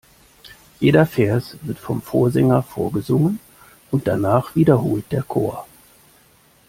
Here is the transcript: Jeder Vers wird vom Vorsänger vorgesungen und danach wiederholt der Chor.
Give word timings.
Jeder 0.79 1.05
Vers 1.05 1.57
wird 1.61 1.77
vom 1.77 2.01
Vorsänger 2.01 2.63
vorgesungen 2.63 3.39
und 3.91 4.07
danach 4.07 4.55
wiederholt 4.55 5.05
der 5.11 5.21
Chor. 5.21 5.67